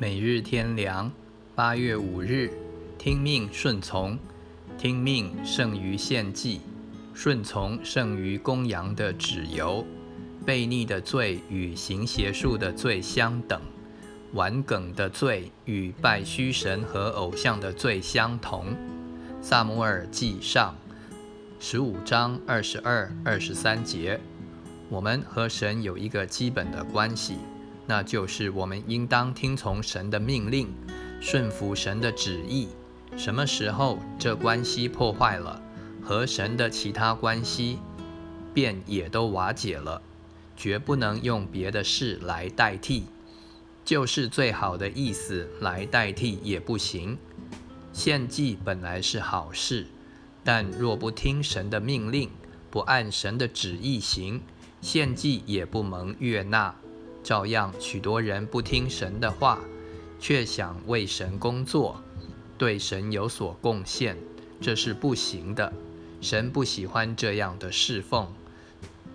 [0.00, 1.10] 每日天良，
[1.56, 2.52] 八月五日，
[2.96, 4.16] 听命顺从，
[4.78, 6.60] 听命胜于献祭，
[7.12, 9.84] 顺从胜于公羊的脂油。
[10.46, 13.60] 悖逆的罪与行邪术的罪相等，
[14.34, 18.66] 顽梗的罪与拜虚神和偶像的罪相同。
[19.42, 20.76] 萨姆尔记上
[21.58, 24.20] 十五章二十二、二十三节，
[24.88, 27.38] 我们和神有一个基本的关系。
[27.88, 30.68] 那就是我们应当听从神的命令，
[31.22, 32.68] 顺服神的旨意。
[33.16, 35.62] 什么时候这关系破坏了，
[36.02, 37.78] 和神的其他关系
[38.52, 40.02] 便也都瓦解了，
[40.54, 43.04] 绝不能用别的事来代替，
[43.86, 47.16] 就是最好的意思来代替也不行。
[47.94, 49.86] 献祭本来是好事，
[50.44, 52.28] 但若不听神的命令，
[52.70, 54.42] 不按神的旨意行，
[54.82, 56.74] 献祭也不蒙悦纳。
[57.28, 59.58] 照样，许多人不听神的话，
[60.18, 62.02] 却想为神工作，
[62.56, 64.16] 对神有所贡献，
[64.62, 65.70] 这是不行的。
[66.22, 68.26] 神不喜欢这样的侍奉。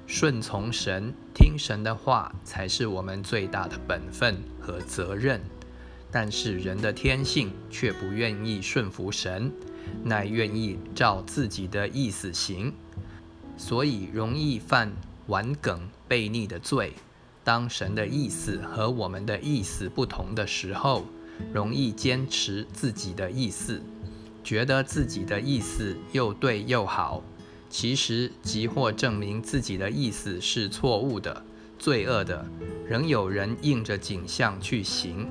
[0.06, 5.42] 顺从神、听神的话，才是我们最大的本分和责任。
[6.12, 9.52] 但是人的天性却不愿意顺服神，
[10.04, 12.76] 乃愿意照自己的意思行，
[13.58, 14.94] 所以容易犯
[15.26, 16.94] 顽梗悖逆的罪。
[17.44, 21.04] 当神的意思和我们的意思不同的时候，
[21.54, 23.82] 容易坚持自己的意思，
[24.44, 27.24] 觉得自己的意思又对又好。
[27.70, 31.44] 其实，即或证明自己的意思是错误的、
[31.80, 32.46] 罪恶的，
[32.88, 35.28] 仍有人应着景象去行，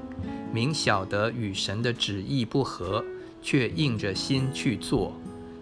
[0.52, 3.04] 明晓得与神的旨意不合，
[3.40, 5.12] 却硬着心去做。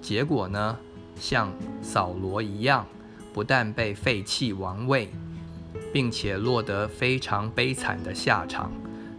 [0.01, 0.78] 结果呢，
[1.21, 2.87] 像扫罗一样，
[3.34, 5.11] 不但被废弃王位。
[5.93, 8.71] 并且落得非常悲惨的下场，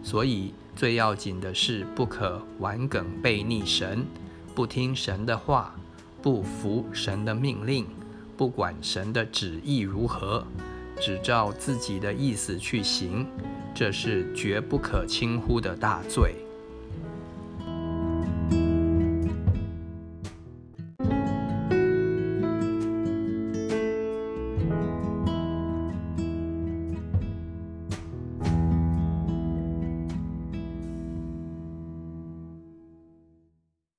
[0.02, 4.04] 所以最要紧的是不可玩梗背逆神，
[4.54, 5.74] 不听神的话，
[6.22, 7.86] 不服神的命令，
[8.36, 10.46] 不管神的旨意如何，
[11.00, 13.26] 只照自己的意思去行，
[13.74, 16.34] 这是绝不可轻忽的大罪。